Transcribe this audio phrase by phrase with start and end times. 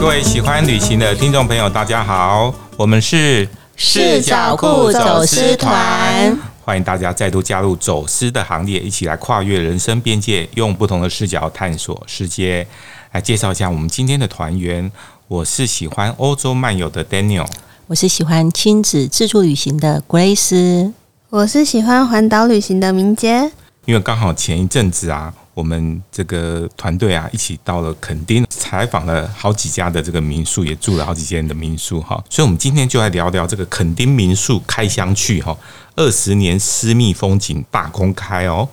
[0.00, 12.66] 各位喜欢旅行的听众朋友，大家好，我们是视角库走私团，欢迎大家再度加入走私的行列，一起来跨越人生边界，用不同的视角探索世界。
[13.12, 14.90] 来介绍一下我们今天的团员，
[15.28, 17.46] 我是喜欢欧洲漫游的 Daniel，
[17.86, 20.92] 我是喜欢亲子自助旅行的 Grace，
[21.30, 23.50] 我是喜欢环岛旅行的明杰。
[23.84, 25.32] 因为刚好前一阵子啊。
[25.52, 32.22] 我们这个团队啊，一起到了垦丁，采访了好几家的这个民宿，也住了好几间的民宿哈。
[32.30, 35.58] 所以，我们今天就来聊聊这个垦丁民宿开箱去哈，
[35.96, 38.68] 二十年私密风景大公开哦。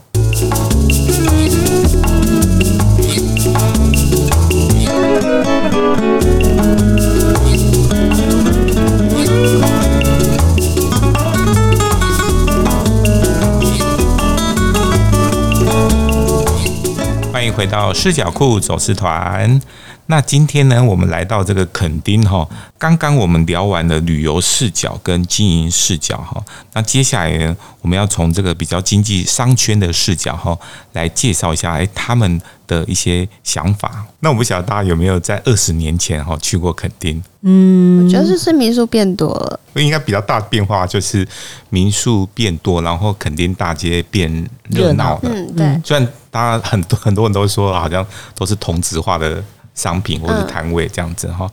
[17.55, 19.61] 回到视角库走私团，
[20.07, 22.45] 那今天呢，我们来到这个垦丁哈。
[22.77, 30.57] 刚刚我们聊完了旅游视角跟经营视角哈，那接下来呢，我们要从这个比较经济商圈的视角哈，
[30.91, 34.05] 来介绍一下哎他们的一些想法。
[34.19, 37.21] 那我不晓得大家有没有在二十年前哈去过垦丁？
[37.41, 41.27] 嗯，我觉得是民宿变多了，应该比较大的变化就是
[41.69, 45.29] 民宿变多，然后垦丁大街变热闹了。
[45.31, 45.81] 嗯，对。
[45.83, 48.05] 虽然大家很多 很多人都说好像
[48.35, 49.43] 都是同质化的
[49.75, 51.49] 商品或者摊位这样子哈，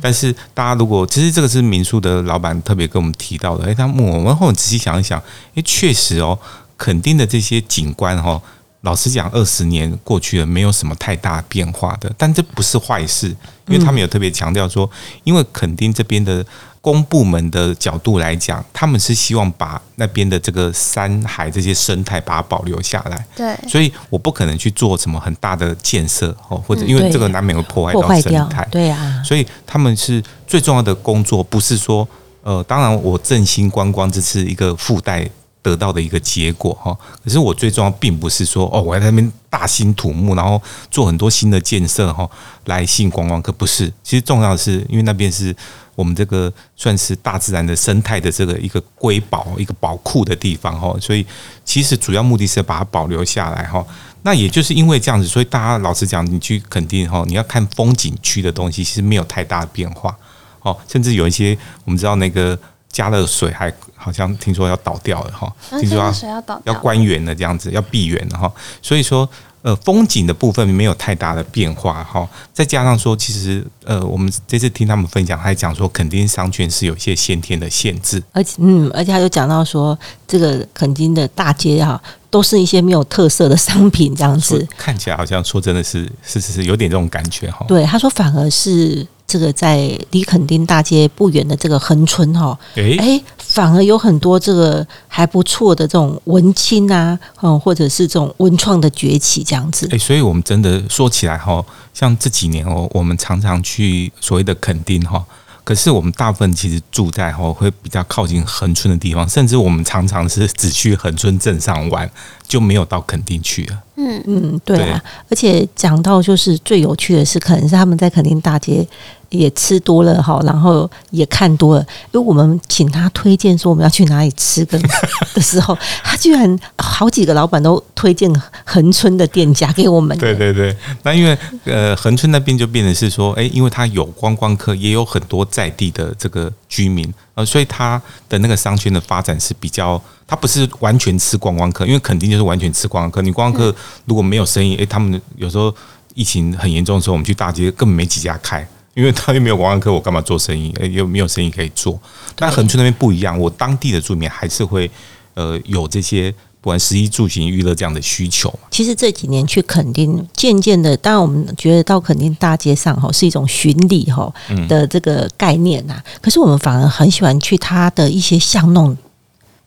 [0.00, 5.22] 但是大家如果其实这个是民宿的老板特别跟我们提到的，哎，他我们后仔细想一想，
[5.54, 6.38] 哎，确实哦，
[6.78, 8.40] 垦丁的这些景观哈，
[8.86, 13.28] 老实讲，二十年过去了，没有什么太大变化的，但这不是坏事，
[13.66, 14.90] 因为他们有特别强调说，
[15.24, 16.46] 因为肯定这边的。
[16.86, 23.26] 公部门的角度来讲，他们是希望把那边的这个山海这些生态把它保留下来。
[23.34, 28.64] 对，所以我不可能去做什么很大的建设哦，或者因为这个难免会破坏到生态。
[28.70, 32.06] 对啊，所以他们是最重要的工作，不是说
[32.44, 35.28] 呃，当然我振兴观光这是一个附带
[35.70, 36.96] 得到的一个结果哈。
[37.24, 40.60] 可是我最重要并不是说哦，我在那边大兴土木，然后
[40.90, 42.28] 做很多新的建设哈，
[42.66, 43.52] 来吸引观光客。
[43.52, 45.54] 不是，其实重要的是因为那边是。
[45.96, 51.24] 我们这个算是大自然的生态的这个一个瑰宝、一个宝库的地方哈，所以
[51.64, 53.82] 其实主要目的是要把它保留下来哈。
[54.20, 60.14] 那也就是因为这样子，所以大家老实讲，你去肯定哈，你要看风景区的东西，其实没有太大的变化
[60.60, 60.76] 哦。
[60.86, 61.56] 甚至有一些
[61.86, 62.58] 我们知道那个
[62.90, 68.52] 加了水还好像听说要倒掉了哈，听说要要关园了这样子，要闭园了哈。
[68.80, 69.28] 所以说。
[69.62, 87.66] 呃，风景的部分没有太大的变化哈，再加上说，其实呃，我们这次听他们分享，还讲说，垦丁商圈是有一些先天的限制，而且嗯，而且他有讲到说，这个垦丁的大街哈，都是一些没有特色的商品，这样子看起来好像说真的是是是是有点这种感觉哈。
[87.66, 89.04] 对，他说反而是。
[89.26, 99.88] 这个在离垦丁大街不远的这个恒春哈，哎，反而有很多这个还不错的这种文青啊，嗯，或者是这种文创的崛起这样子。
[99.90, 105.24] 哎，所以我们真的说起来哈，像这几年哦，我们常常去所谓的垦丁哈。
[105.64, 112.08] 可是我们大部分其实住在哈会比较靠近恒春的地方，甚至我们常常是只去恒春镇上玩，
[112.46, 113.82] 就没有到垦丁去了。
[113.96, 115.02] 嗯嗯，对啊。
[115.30, 118.86] 而且讲到就是最有趣的是，可能是他们在垦丁大街
[119.30, 121.80] 也吃多了哈，然后也看多了。
[122.12, 124.80] 因为我们请他推荐说我们要去哪里吃跟
[125.34, 128.30] 的时候，他居然好几个老板都推荐
[128.64, 130.16] 恒春的店家给我们。
[130.18, 143.22] 对对对，那因为呃恒春那边就变成是说，哎，因为他有观光客，也有很多在地的这个居民，呃，所以他的那个商圈的发展是比较，他不是完全吃观光客，因为肯定就是完全吃观光客。
[143.22, 145.74] 你观光客如果没有生意，哎，他们有时候
[146.14, 148.66] 疫情很严重的时候，我们去大街根本没几家开。
[148.94, 150.72] 因为他又没有观光客，我干嘛做生意？
[150.78, 152.00] 诶，又没有生意可以做。
[152.34, 154.90] 但恒春那边不一样，我当地的住民还是会
[155.34, 156.34] 呃有这些
[156.66, 158.52] 不管食衣住行娱乐这样的需求。
[158.72, 164.34] 其实这几年去垦丁，渐渐的，当然我们觉得到垦丁大街上哈是一种巡礼哈
[164.66, 166.02] 的这个概念呐。
[166.20, 168.98] 可是我们反而很喜欢去它的一些巷弄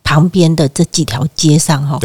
[0.04, 1.98] 旁边的这几条街上哈，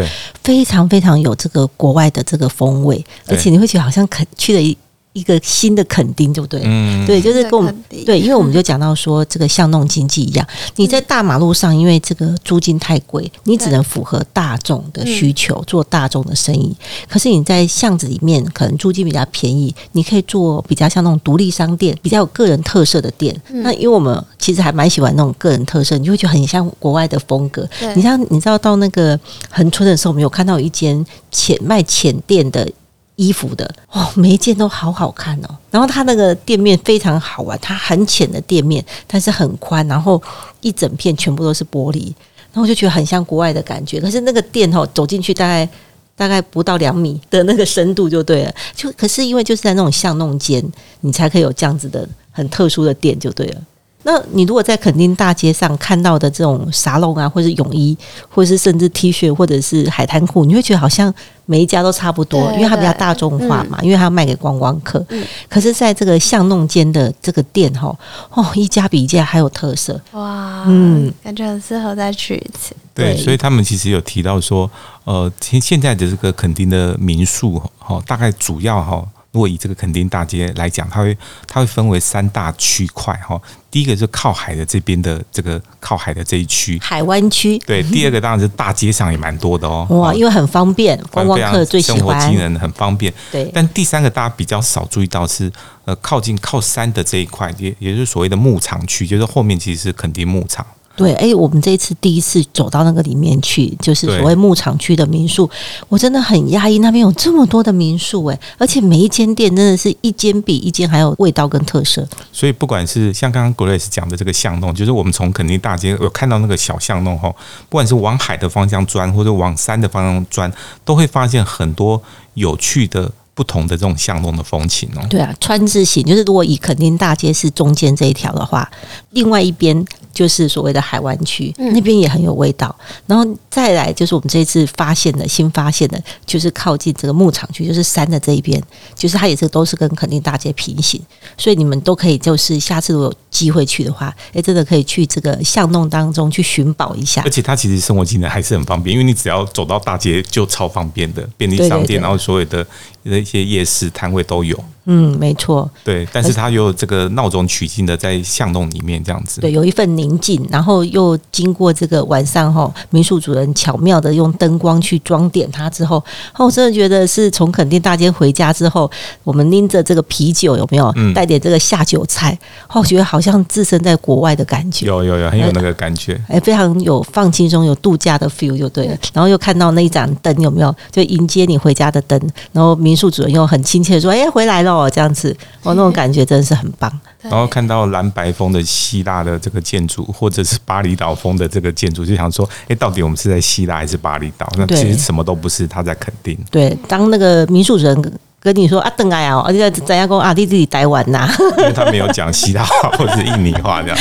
[0.44, 4.78] 非常非常有这个国外的这个风味，而且你会觉得好像肯去了一。
[5.14, 6.60] 一个新的肯定，对不对？
[6.64, 16.76] 嗯，对，就是跟我们对，因为我们就讲到说，这个巷弄经济一样， 你在大马路上，因为这个租金太贵，你只能符合大众的需求，做大众的生意。
[17.08, 23.34] 可是你在巷子里面，可能租金比较便宜，你可以做比较像那种独立商店，比较有个人特色的店。
[23.48, 27.64] 那因为我们其实还蛮喜欢那种个人特色，你就会觉得很像国外的风格。
[27.94, 29.18] 你像你知道到那个
[29.48, 32.68] 横村的时候，我们有看到一间浅卖浅店的。
[33.16, 35.56] 衣服的哦，每一件都好好看哦。
[35.70, 40.20] 然后它那个店面非常好玩，它很浅的店面，但是很宽，然后
[40.60, 42.06] 一整片全部都是玻璃，
[42.52, 44.00] 然后我就觉得很像国外的感觉。
[44.00, 45.68] 可是那个店哦，走进去大概
[46.16, 48.54] 大概不到两米的那个深度就对了。
[48.74, 50.64] 就可是因为就是在那种巷弄间，
[51.00, 53.60] 你才可以有这样子的很特殊的店就对了。
[54.04, 57.96] 那你如果在垦丁大街上看到的这种沙龙啊，或是泳衣，
[58.28, 61.12] 或是甚至 T 恤，或者是海滩裤，你会觉得好像
[61.46, 65.04] 每一家都差不多，因为它比较大众化嘛，因为它要卖给观光客。
[65.48, 67.96] 可是在这个巷弄间的这个店哈，
[68.34, 69.98] 哦，一家比一家还有特色。
[70.12, 72.74] 哇，嗯，感觉很适合再去一次。
[72.92, 74.70] 对，所以他们其实有提到说，
[75.04, 79.02] 呃，现现在的这个垦丁的民宿哈，大概主要哈。
[79.34, 83.38] 如果以这个垦丁大街来讲，它会它会分为三大区块哈。
[83.68, 87.58] 第一个是靠海的这边的这个靠海的这一区，海湾区。
[87.66, 89.84] 对， 第二个当然是大街上也蛮多的哦。
[89.90, 93.12] 哇，因为很方便，观光客最喜欢，生活机能很方便。
[93.32, 93.50] 对。
[93.52, 95.50] 但第三个大家比较少注意到是，
[95.84, 100.64] 呃，靠近靠山的这一块，也也就是所谓的牧场区，就是后面其实是垦丁牧场。
[100.96, 105.50] 对，哎，我们这一次第一次走到那个里面去，就是所谓牧场区的民宿，
[105.88, 112.06] 我真的很压抑，那边有这么多的民宿，哎，而且每一间店真的是一间比一间还有味道跟特色。
[112.32, 117.28] 所以不管是像刚刚 Grace 讲的这个巷弄，就是我们从垦丁大街有看到那个小巷弄哈，
[117.68, 120.52] 不管是往海的方向钻，或者往山的方向钻，
[120.84, 122.00] 都会发现很多
[122.34, 123.10] 有趣的。
[123.34, 128.70] 不同的这种巷弄的风情哦，对啊，川字形就是如果以垦丁大街是中间这一条的话，
[129.10, 132.74] 另外一边就是所谓的海湾区，嗯、那边也很有味道。
[133.06, 138.62] 然后再来就是我们这次发现的新发现的，就是靠近这个牧场区，就是山的这一边，
[138.94, 141.02] 就是它也是都是跟垦丁大街平行，
[141.36, 147.22] 所以你们都可以就是下次如果有机会去的话，哎，真的可以去这个巷弄当中去寻宝一下。
[147.24, 152.64] 而且它其实生活机能还是很方便，因为你只要走到大街就超方便的便利商店，然后所有的。
[153.10, 166.02] 的一些夜市摊位都有，嗯，没错，对，但是它又有这个闹中取静的在巷弄里面这样子，对，有一份宁静，然后又经过这个晚上哈，民宿主人巧妙的用灯光去装点它之后，
[166.36, 168.90] 我真的觉得是从垦丁大街回家之后，
[169.24, 172.38] 我们拎着这个啤酒有没有，带点这个下酒菜，
[172.72, 182.18] 我觉得好像置身在国外的感觉，有有有，很有那个感觉，哎，非常有放轻松、有度假的 feel 就对了，然后又看到那一盏灯有没有，就迎接你回家的灯，
[182.52, 182.94] 然后民。
[182.94, 186.90] 民宿主人又很亲切的说：“哎，回来了，这样子，哦，那种 感觉真的是很棒。”
[187.22, 196.38] 然后看到蓝白风的希腊的这个建筑，或者是巴厘岛风的这个建筑，就想说：“哎，到底我们是在希腊还是巴厘岛？”那其实什么都不是，他在肯定。
[196.50, 203.98] 对，当那个民宿主人跟你说：“啊，邓爱啊，而且在家公啊，弟弟台湾呐？” 因为他没有讲希腊话或者是印尼话这样。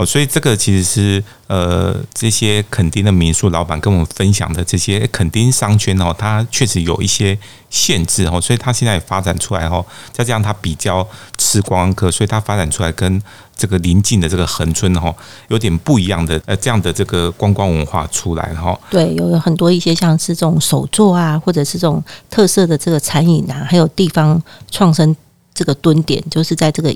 [0.00, 7.36] 哦所以这个其实是呃，这些垦丁的民宿老板跟我们分享的这些垦丁商圈哦，它确实有一些
[7.68, 11.06] 限制哦，所以它现在也发展出来哦，再加上它比较
[11.36, 13.20] 吃光客，所以它发展出来跟
[13.56, 15.14] 这个邻近的这个恒春哦，
[15.48, 18.78] 有点不一样的呃这样的这个观光文化出来哈。
[18.88, 25.14] 对，有很多一些像是这种手作啊，或者是这种特色的这个餐饮啊，还有地方创生
[25.52, 26.94] 这个蹲点，就是在这个。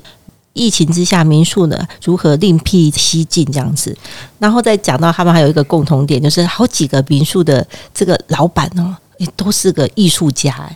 [0.55, 3.95] 疫情之下，民宿呢如何另辟蹊径这样子？
[4.39, 10.67] 然后再讲到他们还有一个共同点，就是好几个民宿的这个老板哦，也，都是个艺术家。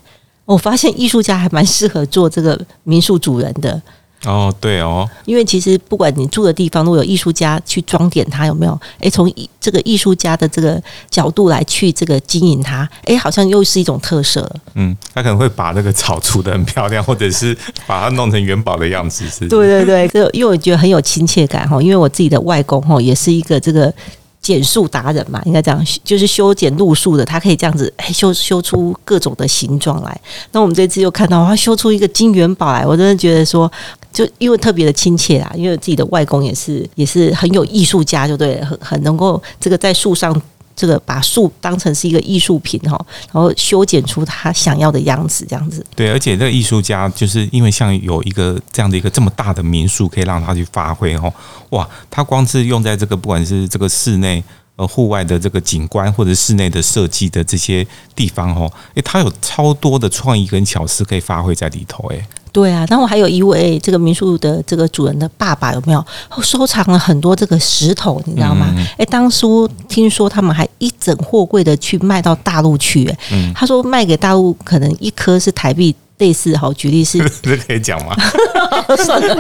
[0.45, 3.81] 我发现艺术家还蛮适合做这个民宿主人的。
[4.25, 8.79] 哦，对哦，因为其实不管你住的地方，如果有艺术家去装点它，有没有？
[8.99, 14.49] 诶，从这个艺术家的这个角度来去这个经营它，诶，好像又是一种特色。
[14.73, 17.57] 嗯，他可能会把那个草除的很漂亮，或者是
[17.87, 19.47] 把它弄成元宝的样子，是。
[19.47, 23.93] 对对对，这因为我觉得很有亲切感哈，因为我自己的外公哈也是一个这个。
[24.41, 30.21] 剪树达人嘛，应该这样，就是修剪路树的，他可以这样子修修出各种的形状来。
[30.53, 33.69] 那我们这次又看到他修出一个金元宝来，我真的觉得说，
[34.11, 40.41] 就因为特别的亲切啊，因为自己的外公也是也是很有艺术家，就对，很很能够这个在树上。
[40.75, 42.91] 这个把树当成是一个艺术品哈，
[43.33, 45.85] 然后修剪出他想要的样子，这样子。
[45.93, 51.29] 对，而且这个艺术家就是因为像有一个这样的一个这么大的民宿，可以让他去发挥哈。
[51.71, 54.41] 哇，他光是用在这个不管是这个室内
[54.77, 57.85] 呃户外的这个景观或者室内的设计的这些
[58.15, 62.25] 地方哦，诶，它有超多的创意跟巧思可以发挥在里头，诶。
[62.51, 66.03] 对啊，然后还有一位这个民宿的这个主人的爸爸有没有
[66.41, 68.73] 收藏了很多这个石头，你知道吗？
[68.97, 75.95] 哎、嗯，当初听说他们还一整货柜的去卖到大陆去，哎、嗯，他说卖给大陆可能一颗是台币。
[76.19, 78.15] 类似好，举例是， 这可以讲吗？
[78.97, 79.35] 算了，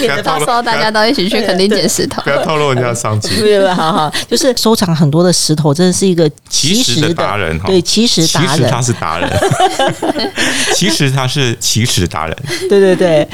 [0.00, 2.22] 免得到时候大家都一起去，肯定捡石头。
[2.22, 3.28] 不要透露人家商机。
[3.38, 7.66] 对了，好好，就是收藏很多的石头，真的是一个奇石的达人哈。
[7.66, 9.30] 对，奇石达人，其实他是达人。
[10.74, 12.36] 其实他是奇石达人。
[12.68, 13.28] 对对对。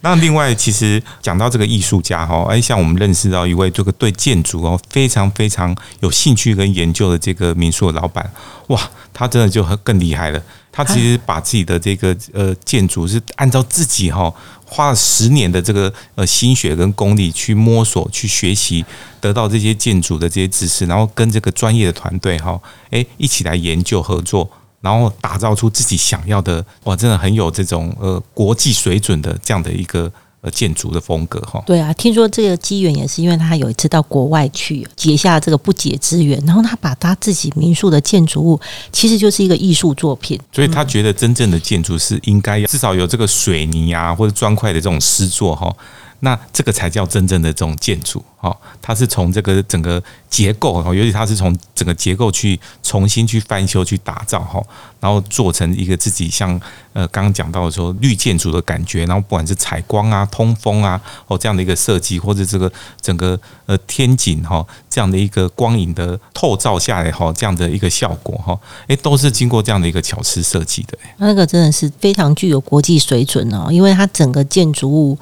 [0.00, 8.30] 那另外，其实讲到这个艺术家哈，哎，像我们认识到一位这个对建筑哦非常非常有兴趣跟研究的这个民宿的老板，
[8.68, 8.80] 哇，
[9.12, 10.40] 他真的就很更厉害了。
[10.78, 14.32] 他其实把自己的这个呃建筑是按照自己哈
[14.64, 18.84] 花了十年的这个呃心血跟功力去摸索去学习，
[19.20, 22.56] 得到这些建筑的这些知识，然后跟这个专业的团队哈
[22.90, 24.48] 诶一起来研究合作，
[24.80, 30.12] 然后打造出自己想要的哇，真的很有这种呃国际水准的这样的一个。
[30.40, 38.60] 呃，建筑的风格哈，对啊，听说这个机缘也是因为他有一次到国外去结下这个不解之缘，然后他把他自己民宿的建筑物，
[38.92, 45.74] 其实就是一个艺术作品，所以他觉得真正的建筑是应该至少有这个水泥啊或者砖块的这种施作哈。
[46.20, 54.60] 那这个才叫真正的这种建筑，哈，它是从这个整个结构，哈，尤其它是从整个结构去重新去翻修、去打造，哈，
[54.98, 56.60] 然后做成一个自己像
[56.92, 62.70] 呃刚刚讲到的说绿建筑的感觉，然后不管是采光啊、通风啊，哦这样的一个设计，或者这个
[63.00, 68.58] 整个呃天井哈这样的一个光影的透照下来哈，这样的一个效果哈，
[68.88, 70.98] 诶，都是经过这样的一个巧思设计的。
[71.18, 75.16] 那个真的是非常具有国际水准哦，因为它整个建筑物。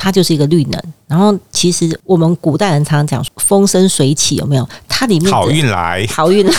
[0.00, 4.66] 它就是一个绿能，然后其实我们古代人常常讲风生水起，有没有？
[4.88, 6.52] 它里面好运来，好运来。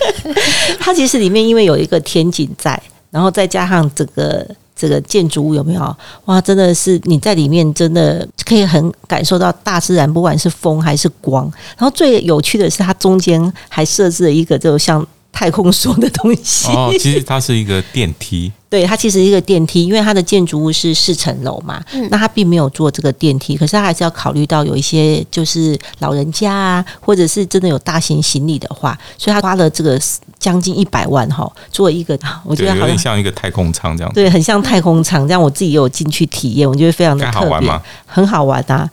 [0.80, 2.80] 它其实里面因为有一个天井在，
[3.10, 5.96] 然后再加上这个这个建筑物有没有？
[6.24, 11.44] 哇，真的是你在里面真的可以很感受到大自然，不管是风还是光。
[11.76, 16.68] 然后最有趣的是，它中间还设置了一个就像太空梭的东西。
[16.68, 18.50] 哦，其实它是一个电梯。
[18.74, 29.96] 对，它其实一个电梯，因为它的建筑物是四层楼嘛，嗯、那它并没有做这个电梯，可是它还是要考虑到有一些就是老人家啊，或者是真的有大型行李的话，所以他花了这个
[30.40, 35.40] 将近一百万哈，做一个，我觉得好像有点像一个太空舱这样子，对，很像太空舱这样。
[35.40, 37.80] 我自己也有进去体验，我觉得非常的特别，好玩吗？
[38.04, 38.90] 很好玩啊！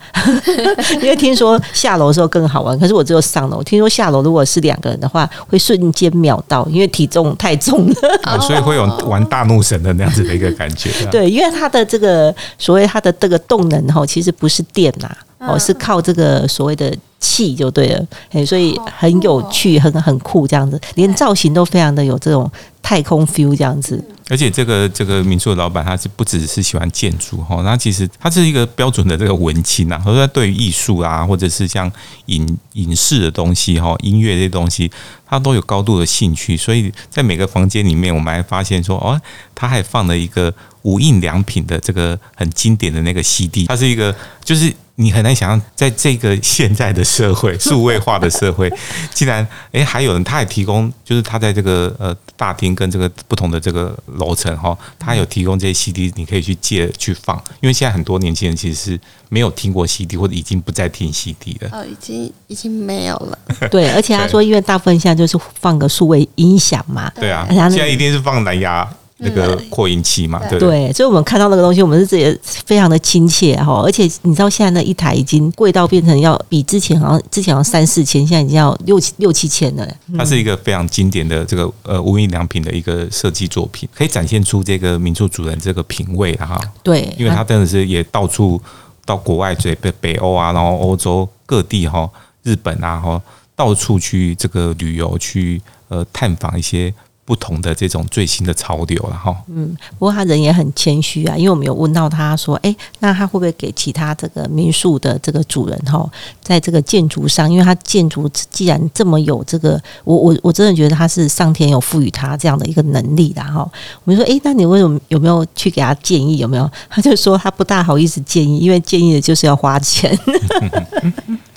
[1.02, 3.60] 因为听说下楼的时候更好玩，可是我只有上楼。
[3.64, 7.94] 听说下楼如果是两个人的话，会瞬间秒到，因为体重太重了，
[8.26, 10.90] 哦、所以会有玩大怒神的那样子的一个感觉。
[11.10, 18.06] 对，因为它的这个所谓它的这个动能哈，其实不是电呐，哦，是靠这个所谓的气就对了。
[18.32, 22.50] 哎，所以很有趣，很很酷，这样子，连造型都非常的有这种
[22.82, 24.04] 太空 feel 这样子。
[24.28, 31.90] 而且这个这个民宿的老板他是不只是喜欢建筑哈，他其实他是一个标准的这个文青呐，或者对于艺术啊，或者是像
[32.26, 34.90] 影影视的东西哈，音乐这些东西，
[35.26, 36.56] 他都有高度的兴趣。
[36.56, 39.20] 所以在每个房间里面，我们还发现说，哦，
[39.54, 44.72] 他还放了一个无印良品的这个很经典的那个 CD，它是一个就是。
[45.02, 48.72] 你很难想象，在这个现在的社会， 数位化的社会，
[49.12, 57.36] 竟然诶还有人，他也提供，就是他在这个呃大厅跟这个不同的这个楼层哈，他有提供这些 CD，你可以去借去放。
[57.60, 61.68] 因为现在很多年轻人其实是没有听过 CD，或者已经不再听 CD 了。
[61.72, 63.38] 哦，已经已经没有了。
[63.70, 67.10] 对，而且他说，因为大部分现在就是放个数位音响嘛。
[67.16, 68.88] 对啊，现在一定是放蓝牙。
[69.22, 73.80] 那个扩音器嘛，对对，所以我们看到那个东西，我们是觉得非常的亲切哈。
[73.84, 79.88] 而且你知道，现在那一台已经贵到变成要比之前好像之前要三四千，现在已经要六七六七千了。
[80.18, 86.60] 它是一个非常经典的这个呃无印良品的一个设计作品，可以展现出这个民宿主人这个品味哈。
[86.82, 88.60] 对，因为他真的是也到处
[89.04, 92.10] 到国外，北北北欧啊，然后欧洲各地哈，
[92.42, 93.22] 日本啊哈，
[93.54, 96.92] 到处去这个旅游去呃探访一些。
[97.24, 99.34] 不同的这种最新的潮流了哈。
[99.46, 106.08] 嗯，不过他人也很谦虚啊，因为我们有问到他说，哎，那他会不会给其他这个民宿的这个主人哈，
[106.42, 113.68] 在这个建筑上，因为他建筑既然这么有这个，我我我真的觉得他是上天有赋予他这样的一个能力的哈。
[114.04, 116.38] 我们说，哎，那你为什么有没有去给他建议？
[116.38, 116.70] 有没有？
[116.90, 120.18] 他就说他不大好意思建议，因为建议的就是要花钱。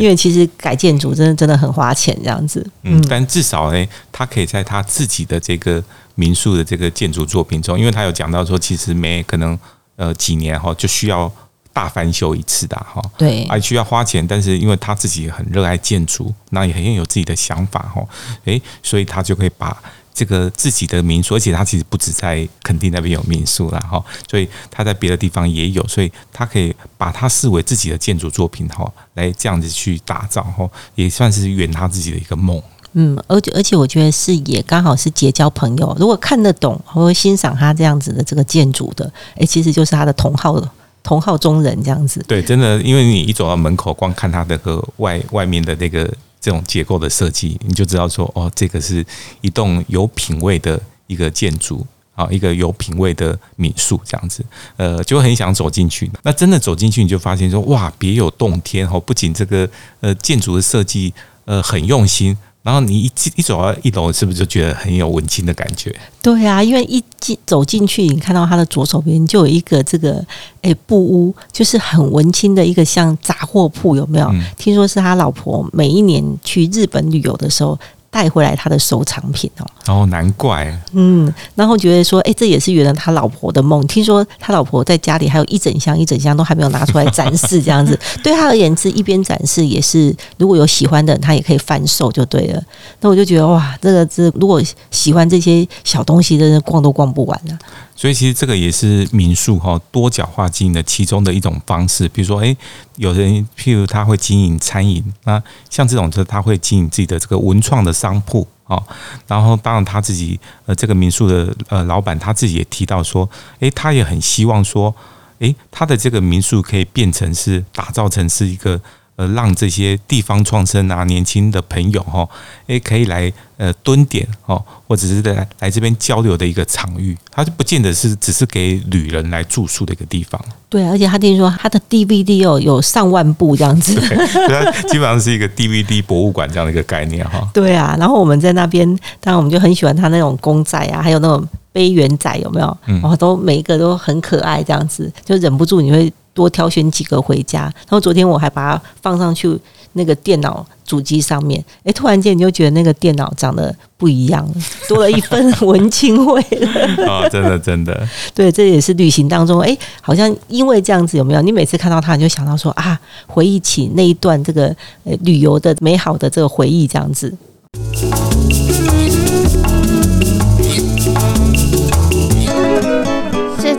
[0.00, 2.64] 因为其实改建筑真的真的很花钱，这样子。
[2.82, 5.82] 嗯，但至少呢，他可以在他自己的这个
[6.14, 9.58] 民宿的这个建筑作品中，因为他有讲到说，其实每可能
[9.96, 11.30] 呃几年哈就需要
[11.72, 13.02] 大翻修一次的哈。
[13.16, 18.04] 对，还需要花钱，但是因为他自己很热爱建筑，那也很有自己的想法哈。
[18.44, 19.76] 诶，所以他就可以把
[20.18, 32.60] 这个自己的民宿，而且他其实不止在垦丁那边有民宿啦哈，所以他在别的地方也有，所以他可以把它视为自己的建筑作品哈，来这样子去打造哈，也算是圆他自己的一个梦。
[32.94, 40.60] 嗯，而且而且我觉得是也刚好是结交朋友，如果看得懂或欣赏他这样子的这个建筑的，诶，其实就是他的同号
[41.04, 42.24] 同号中人这样子。
[42.26, 49.04] 对，真的，因为你一走到门口，光看他的个外外面的那个这种结构的设计，你就知道说，哦，这个是
[49.40, 54.44] 一栋有品味的一个建筑啊，一个有品味的民宿这样子，
[54.76, 56.10] 呃，就很想走进去。
[56.22, 58.98] 那真的走进去，你就发现说，哇，别有洞天哦！
[58.98, 59.68] 不仅这个
[60.00, 61.12] 呃建筑的设计
[61.44, 62.36] 呃很用心。
[62.68, 65.90] 然后你一进一走到一楼，是不是就觉得很有文青的感觉？
[66.20, 70.22] 对啊，因为一进走进去，你看到他的左手边就有一个这个
[70.60, 74.28] 诶布屋，就是很文青的一个像杂货铺，有没有？
[74.32, 77.78] 嗯、听说是他老婆每一年去日本旅游的时候。
[78.18, 83.86] 带回来他的收藏品哦，哦，难怪，嗯，然后觉得说，哎，这也是圆了他老婆的梦。
[83.86, 92.60] 听说他老婆在家里还有一整箱一整箱都还没有拿出来展示，这样子 对他而言是一边展示，也是如果有喜欢的人，他也可以贩售就对了。
[93.00, 94.60] 那我就觉得哇，这个是如果
[94.90, 97.56] 喜欢这些小东西的人，逛都逛不完了。
[97.94, 102.08] 所以其实这个也是民宿哈多角化经营的其中的一种方式。
[102.08, 102.56] 比如说，诶，
[102.94, 108.82] 有人譬如他会经营餐饮，那像这种，就他会经营自己的这个文创的商商铺啊。
[109.26, 113.28] 然后，当然他自己呃这个民宿的呃老板他自己也提到说，
[113.60, 114.94] 诶，他也很希望说，
[115.38, 118.80] 诶，他的这个民宿可以变成是打造成是一个。
[119.18, 122.26] 呃，让这些地方创生啊，年轻的朋友哈，
[122.68, 130.40] 诶，可以来呃蹲点哦，或者是来来这边交流的一个场域，它就不见得是只是给旅人来住宿的一个地方。
[130.68, 137.50] 对，而且他听说他的 DVD 哦有上万部这样子，对，它基本上是一个 DVD 博物馆这样的一个概念哈。
[137.52, 138.86] 对啊，然后我们在那边，
[139.20, 142.78] 当然我们就很喜欢他那种公仔啊，还有那种杯圆仔有没有？
[142.86, 146.12] 嗯，然后都每一个都很可爱，这样子就忍不住你会。
[146.38, 149.58] 多挑选几个回家，然后昨天我还把它放上去
[149.94, 154.54] 那个电脑主机上面，哎，突然间你就觉得那个电脑长得不一样了，
[154.88, 157.06] 多了一份文青味了。
[157.10, 161.42] 啊， 真的真的，对，这也是旅行当中，哎，好像因为这样子有没有？
[161.42, 164.74] 你每次看到它，你就想到说啊，回忆起那一段这个
[165.22, 167.34] 旅游的美好的这个回忆，这样子。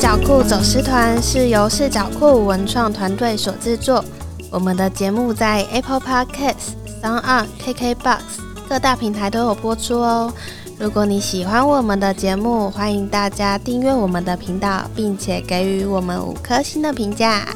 [0.09, 4.03] 角酷走私团是由视角酷文创团队所制作。
[4.49, 8.19] 我们的节目在 Apple Podcasts、s o n On、KKBox
[8.67, 10.33] 各大平台都有播出哦。
[10.79, 17.47] 如果你喜欢我们的节目，欢迎大家订阅我们的频道，并且给予我们五颗星的评价。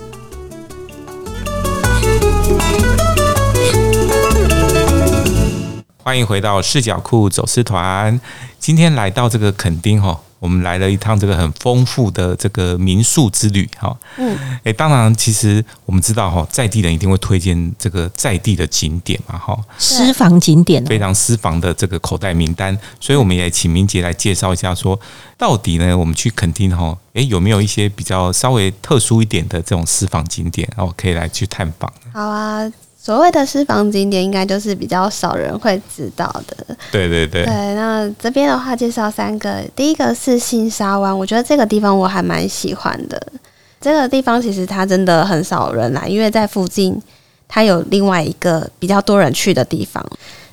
[6.04, 8.22] 欢迎回到视角酷走私团，
[8.60, 10.20] 今天来到这个垦丁哈。
[10.44, 25.00] 我们来了一趟这个很丰富的这个民宿之旅，哈，嗯，诶，当然，其实我们知道哈，在地人一定会推荐这个在地的景点嘛，哈，私房景点，非常私房的这个口袋名单，所以我们也请明杰来介绍一下，说
[25.38, 31.90] 到底呢，我们去垦丁哈，诶，有没有一些比较稍微特殊一点的这种私房景点，然后可以来去探访？
[32.12, 32.70] 好啊。
[33.04, 36.56] 所谓的私房景点，应该就是比较少人会知道的。
[36.90, 37.44] 对对对。
[37.44, 43.22] 对，那这边的话介绍三个，第一个是新沙湾，我觉得这个地方我还蛮喜欢的。
[43.82, 46.98] 这个地方其实它真的很少人来，因为在附近
[47.46, 50.02] 它有另外一个比较多人去的地方。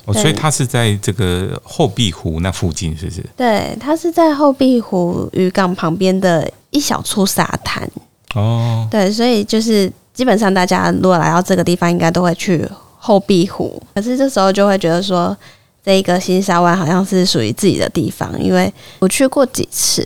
[0.03, 3.23] 哦，所以它是在这个后壁湖那附近，是不是？
[3.37, 7.89] 对，它是在后壁湖渔港旁边的一小处沙滩。
[8.35, 8.85] 哦。
[8.91, 9.89] 对，所以就是。
[10.13, 13.81] 基本上大家如果来到这个地方，应该都会去后壁湖。
[13.95, 15.35] 可是这时候就会觉得说，
[15.83, 20.05] 这一个新沙湾好像是属于自己的地方，因为我去过几次，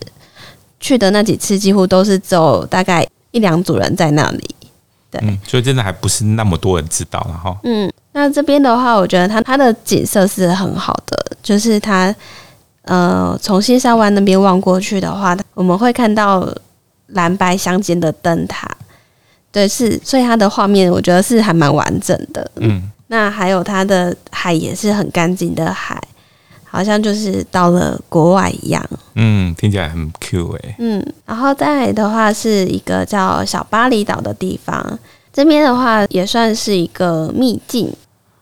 [0.79, 4.55] 去的那几次几乎都是只有大概一两组人在那里。
[5.11, 7.57] 对，嗯，所以真的还不是那么多人知道了哈。
[7.63, 12.13] 嗯，那这边的话，我觉得它它的景色是很好的，就是它
[12.83, 16.47] 呃，从新沙湾那边望过去的话，我们会看到
[17.07, 18.69] 蓝白相间的灯塔。
[19.55, 22.51] 对，是，所以它的画面我觉得是还蛮完整的。
[22.57, 25.97] 嗯，那还有它的海也是很干净的海，
[26.65, 28.85] 好像就是到了国外一样。
[29.13, 30.75] 嗯，听起来很 Q 哎。
[30.79, 34.99] 嗯，然后再来的话是一个叫小巴厘岛的地方，
[35.31, 37.87] 这边的话也算是一个秘境。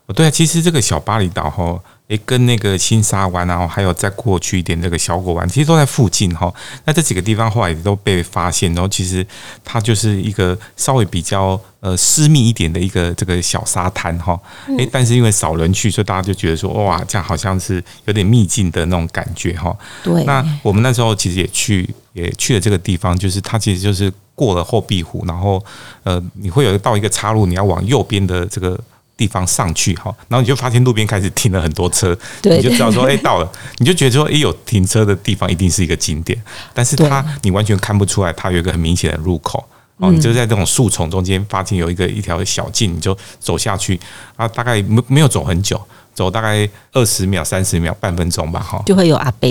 [0.07, 1.79] 哦对啊，其实这个小巴厘岛哈。
[2.09, 6.53] 诶，跟那个新沙湾啊，还有再过去一点这个小果湾，其实都在附近哈。
[6.83, 9.25] 那这几个地方后来也都被发现，然后其实
[9.63, 14.37] 它就是一个稍微比较呃私密一点的一个这个小沙滩哈。
[14.77, 19.73] 诶，但是因为少人去，所以大家就觉得说哇，这样好像是有点秘境的那种感觉哈。
[20.03, 20.25] 对。
[20.25, 25.63] 那我们那时候其实也去，也去了这个地方，就是它其实就是过了后壁湖，然后
[26.03, 28.77] 呃，你会有到一个岔路，你要往右边的这个。
[29.15, 36.41] 地方上去哈，然后你就发现路边开始停了很多车，你就知道说，哎，到了，你就觉得说，哎，有停车的地方一定是一个景点，
[36.73, 39.63] 但是它你完全看不出来，它有一个很明显的入口
[39.97, 43.99] 哦，你就在这种树丛中间发现有一个一条小径，你就走下去
[44.35, 45.79] 啊，大概没没有走很久，
[46.15, 49.47] 走大概二十秒、三十秒、半分钟吧，哈，就会有阿伯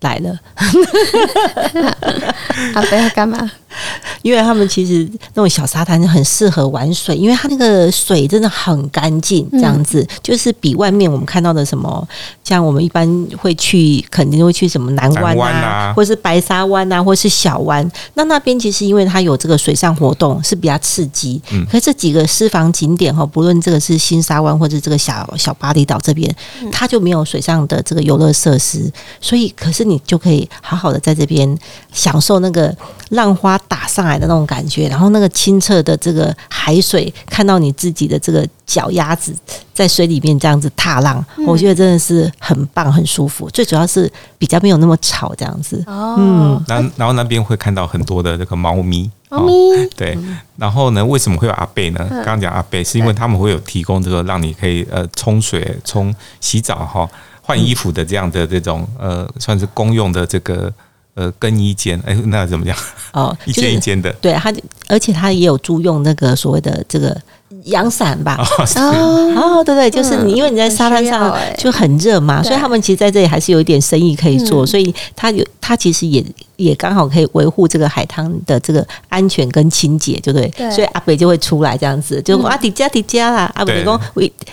[0.00, 0.36] 来了，
[2.74, 3.50] 阿伯要干嘛？
[4.22, 12.06] 因为他们其实那种小沙滩很适合玩水，因为它那个水真的很干净，这样子、嗯、就是比外面我们看到的什么，
[12.42, 15.92] 像我们一般会去，肯定会去什么南湾啊，啊。
[15.94, 17.88] 或是白沙湾啊，或是小湾。
[18.14, 26.34] 那那边其实因为它有这个水上活动是比较刺激，嗯、可是这几个私房景点哈，不论这个是新沙湾或者这个小小巴厘岛这边，
[26.72, 31.56] 它就没有水上的这个游乐设施，所以可是你就可以好好的在这边
[31.92, 32.74] 享受那个
[33.10, 39.34] 浪花打上来的那种感觉，然后那个清澈的这个海水，看到你自己的这个脚丫子
[39.72, 43.48] 在水里面这样子踏浪，嗯、我觉得真的是很棒，很舒服。
[43.50, 45.82] 最主要是比较没有那么吵，这样子。
[45.86, 50.18] 哦，嗯，然后然后那边会看到很多的这个猫咪，猫咪、哦、对。
[50.56, 51.98] 然后呢，为什么会有阿贝呢？
[52.10, 57.08] 嗯、刚刚讲阿贝是因为他们会有提供这个让你可以呃冲水、冲洗澡哈、
[57.42, 60.72] 换衣服的这样的这种呃算是公用的这个。
[61.16, 62.76] 呃，更衣间，哎，那怎么讲？
[63.12, 64.52] 哦， 一间一间的，对，他，
[64.86, 67.16] 而且他也有租用那个所谓的这个
[67.64, 68.36] 阳伞吧？
[68.76, 76.22] 哦，哦，对对，就是你，因为你在沙滩上就很热嘛，所以他们其实在这里还是有一点生意可以做，所以他有，他其实也
[76.56, 80.70] 也刚好可以维护这个海滩的这个安全跟清洁，对不对？
[80.70, 83.98] 所以阿北就会出来这样子，就阿迪加迪加啦，阿北公，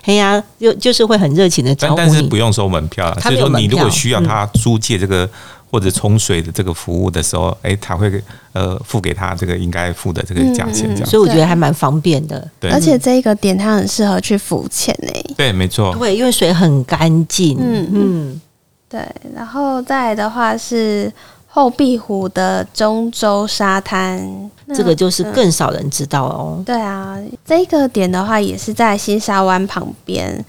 [0.02, 5.30] 嘿呀，就就是会很热情的招呼你，但是不用收门票，所以说你如果需要他租借这个。
[5.74, 12.48] 或者冲水的这个服务的时候，哎、欸，他会呃付给他这个应该付的这个价钱，这样，所以我觉得还蛮方便的。
[12.60, 15.34] 对，而且这一个点它很适合去浮潜呢。
[15.36, 15.92] 对，没错。
[15.96, 17.58] 对，因为水很干净。
[17.60, 18.42] 嗯嗯。
[18.88, 19.02] 对，
[19.34, 21.12] 然后再来的话是
[21.48, 26.62] 后壁湖的中洲沙滩，这个就是更少人知道哦。
[26.64, 30.46] 对啊，这个点的话也是在新沙湾旁边，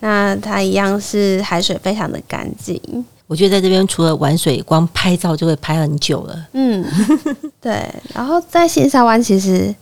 [0.00, 2.78] 那它一样是海水非常的干净。
[3.26, 6.46] 我觉得在这边除了玩水，光拍照就会拍很久了。
[6.52, 6.84] 嗯，
[7.60, 7.84] 对。
[8.14, 9.74] 然后在新沙湾，其实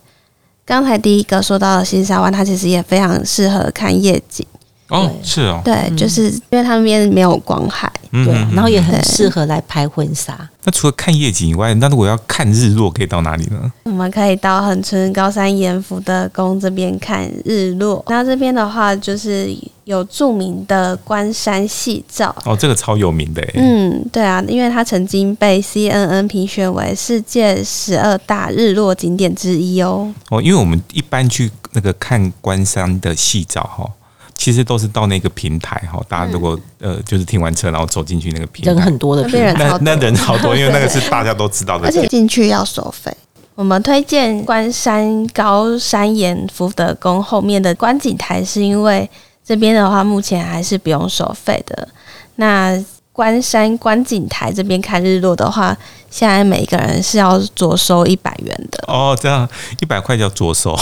[0.64, 4.46] 刚才第一个说到的新沙湾，它其实也非常适合看夜景。
[4.88, 10.38] 哦，是哦，对，就是因为它那边没有光海，对，然后也很适合来拍婚纱。
[10.62, 13.72] 那除了看夜景以外，那如果要看日落，可以到哪里呢？
[13.84, 18.04] 我们可以到恒春高山盐福德宫这边看日落。
[18.08, 22.34] 那这边的话，就是有著名的关山夕照。
[22.44, 23.42] 哦，这个超有名的。
[23.54, 30.12] 嗯，对啊，因为它曾经被 CNN 评选为世界十二大日落景点之一哦。
[30.28, 33.90] 哦，因为我们一般去那个看关山的夕照哈。
[34.36, 41.86] 其实都是到那个平台哈，大家如果呃就是停完车然后走进去那个平台，人很多的平台，那那人好多，因为那个是大家都知道的。
[41.88, 43.14] 而且进去要收费。
[43.54, 49.08] 我们推荐关山高山岩福德宫后面的观景台，是因为
[49.44, 51.88] 这边的话目前还是不用收费的。
[52.34, 52.76] 那
[53.14, 55.74] 关山观景台这边看日落的话，
[56.10, 58.84] 现在每个人是要酌收一百元的。
[58.88, 59.48] 哦，这样
[59.80, 60.72] 一百块叫酌收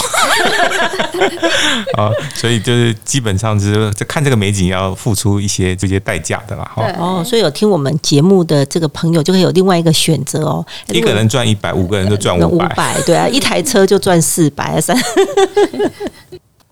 [1.95, 6.71] 啊，所以就是基本上就是看这个美景要付出一些这些代价的啦。
[6.73, 10.65] 哈，哦，所以有听我们节目的这个朋友就可以有另外一个选择哦。
[10.87, 12.65] 一个人赚一百，五个人就赚五百。
[12.65, 14.97] 五百，对啊，一台车就赚四百三。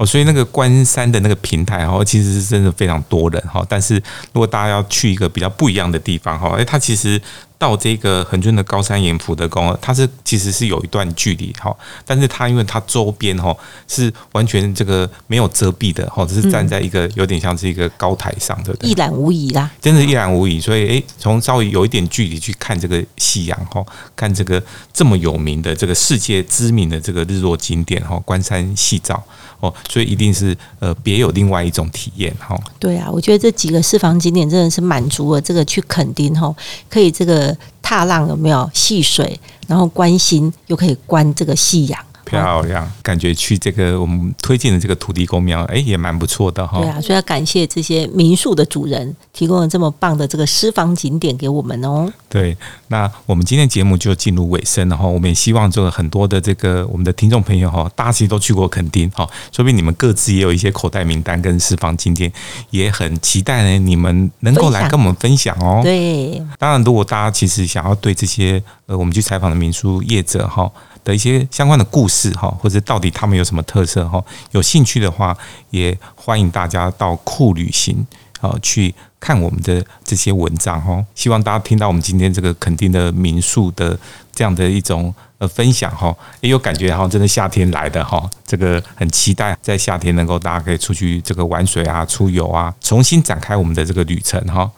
[0.02, 3.64] 哦，所以那个关山的那个平台哈，其实是真的非常多人哈。
[3.70, 3.94] 但是
[4.34, 7.22] 如果大家要去一个比较不一样的地方哈，哎，它其实
[7.60, 11.72] 到这个恒春的高山岩福德宫，它是其实是有一段距离哈。
[12.04, 13.56] 但是它因为它周边哈
[13.88, 20.60] 是完全这个没有遮蔽的哈，只是站在一个有点像是一个高台上的，一览无遗啦，真的，一览无遗。
[20.60, 23.86] 所以哎，从稍微有一点距离去看这个夕阳哈，
[24.16, 24.60] 看这个
[24.92, 29.24] 这么有名的这个世界知名的这个日落景点哈，关山夕照。
[29.62, 32.60] 哦，所以一定是呃别有另外一种体验哈。
[32.78, 36.54] 对啊，我觉得这几个私房景点真的是满足了这个去垦丁哈，
[36.90, 46.80] 可以这个踏浪有没有戏水，然后观星又可以观这个夕阳漂亮，感觉去这个我们推荐的这个土地公庙，哎，也蛮不错的哈。
[46.80, 52.12] 对啊，所以要感谢这些民宿的主人提供了这么棒的这个私房景点给我们哦。
[52.30, 52.56] 对，
[52.88, 55.06] 那我们今天节目就进入尾声了哈。
[55.06, 62.32] 我们也希望这个很多的这个我们的听众朋友哈，大家其实都去过垦丁哈，说不定你们各自也有一些口袋名单跟私房景点，
[62.70, 65.82] 也很期待呢，你们能够来跟我们分享哦。
[65.84, 70.72] 对，当然，如果大家其实想要对这些呃我们去采访的民宿业者哈。
[71.04, 74.24] 的一些相关的故事哈，或者到底他们有什么特色哈？
[74.52, 75.36] 有兴趣的话，
[75.70, 78.06] 也欢迎大家到酷旅行
[78.40, 81.04] 啊去看我们的这些文章哈。
[81.16, 83.98] 希望大家听到我们今天这个垦丁的民宿的
[84.34, 94.70] 这样的一种呃分享哈，也有感觉哈，真的夏天来的哈，这个很期待在夏天能够大家可以出去这个玩水啊、出游啊，重新展开我们的这个旅程哈。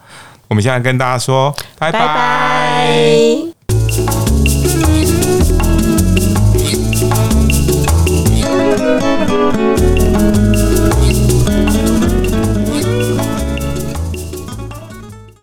[0.46, 2.84] 我们现在跟大家说，拜拜。